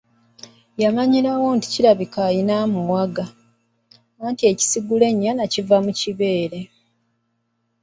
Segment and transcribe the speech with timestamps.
[0.81, 3.25] Yamanyirawo nti alabika alina amuwaga,
[4.25, 6.59] anti ekisigula ennyana kiva mu kibeere.